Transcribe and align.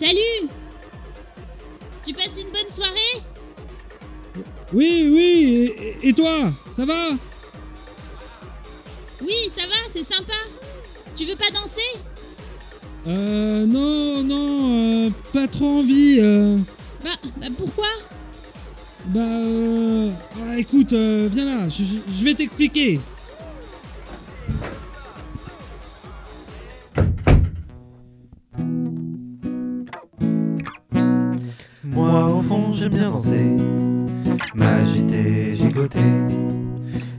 Salut 0.00 0.48
Tu 2.06 2.14
passes 2.14 2.38
une 2.40 2.50
bonne 2.50 2.70
soirée? 2.70 3.22
Oui, 4.72 5.10
oui, 5.12 5.74
et, 6.02 6.08
et 6.08 6.12
toi 6.14 6.50
Ça 6.74 6.86
va? 6.86 7.10
Oui, 9.20 9.34
ça 9.50 9.62
va, 9.66 9.74
c'est 9.92 10.02
sympa. 10.04 10.32
Tu 11.14 11.26
veux 11.26 11.36
pas 11.36 11.50
danser? 11.50 11.80
Euh, 13.08 13.66
non, 13.66 14.22
non, 14.22 15.06
euh, 15.06 15.10
pas 15.34 15.46
trop 15.48 15.80
envie. 15.80 16.16
euh. 16.20 16.56
bah, 17.04 17.10
bah, 17.36 17.46
pourquoi? 17.58 17.88
Bah, 19.06 19.20
euh, 19.20 20.10
ah, 20.42 20.58
écoute, 20.58 20.94
euh, 20.94 21.28
viens 21.30 21.44
là, 21.44 21.68
je, 21.68 21.82
je- 21.82 22.12
je 22.18 22.24
vais 22.24 22.34
t'expliquer. 22.34 23.00
Moi 31.92 32.26
au 32.26 32.40
fond 32.40 32.72
j'aime 32.72 32.92
bien 32.92 33.10
danser, 33.10 33.56
m'agiter, 34.54 35.52
gigoter 35.54 35.98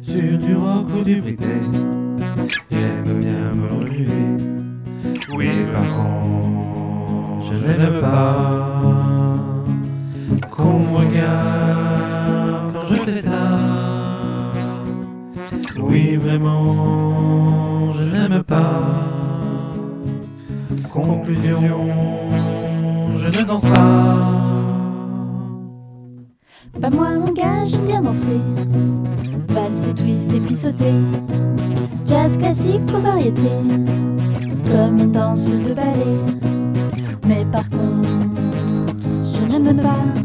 Sur 0.02 0.40
du 0.40 0.56
rock 0.56 0.88
ou 0.98 1.04
du 1.04 1.22
Britney 1.22 1.48
J'aime 2.72 3.20
bien 3.20 3.54
me 3.54 3.68
remuer. 3.68 4.08
Oui 5.36 5.50
par 5.74 5.84
contre 5.84 7.42
je 7.42 7.54
n'aime 7.54 8.00
pas 8.00 8.94
Qu'on 10.50 10.80
me 10.80 10.98
regarde 10.98 12.74
quand 12.74 12.86
je 12.88 12.96
fais 12.96 13.22
ça. 13.22 14.54
Oui 15.80 16.16
vraiment 16.16 17.92
je 17.92 18.04
n'aime 18.04 18.44
pas. 18.44 19.08
Conclusion 20.90 21.90
je 23.18 23.28
ne 23.28 23.44
danse 23.44 23.62
pas 23.62 24.31
Pas 26.80 26.90
moi 26.90 27.10
mon 27.12 27.32
gars, 27.34 27.66
j'aime 27.66 27.86
bien 27.86 28.02
danser. 28.02 28.40
Valse 29.50 29.94
twist 29.96 30.32
et 30.34 30.40
puis 30.40 30.56
sauter. 30.56 30.94
Jazz 32.06 32.38
classique 32.38 32.82
ou 32.96 33.02
variété. 33.02 33.50
Comme 34.72 35.00
une 35.00 35.12
danseuse 35.12 35.66
de 35.66 35.74
ballet. 35.74 36.20
Mais 37.28 37.46
par 37.52 37.70
contre, 37.70 38.10
je 39.04 39.58
n'aime 39.58 39.78
pas 39.78 40.21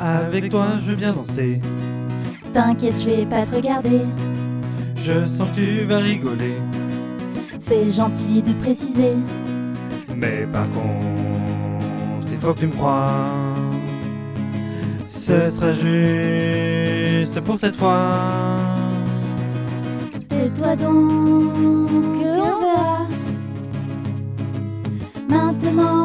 Avec 0.00 0.48
toi, 0.50 0.66
je 0.80 0.92
viens 0.92 1.12
danser. 1.12 1.60
T'inquiète, 2.52 2.94
je 3.00 3.10
vais 3.10 3.26
pas 3.26 3.44
te 3.44 3.56
regarder. 3.56 4.02
Je 4.94 5.26
sens 5.26 5.48
que 5.50 5.56
tu 5.56 5.84
vas 5.86 5.98
rigoler. 5.98 6.54
C'est 7.58 7.88
gentil 7.88 8.40
de 8.40 8.52
préciser. 8.52 9.16
Mais 10.14 10.46
par 10.52 10.68
contre, 10.70 12.30
il 12.30 12.38
faut 12.38 12.54
que 12.54 12.60
tu 12.60 12.66
me 12.68 12.72
crois. 12.72 13.26
Ce 15.08 15.50
sera 15.50 15.72
juste 15.72 17.40
pour 17.40 17.58
cette 17.58 17.74
fois. 17.74 18.14
Tais-toi 20.28 20.76
donc, 20.76 21.52
on 21.58 22.20
verra. 22.20 23.06
Maintenant, 25.28 25.97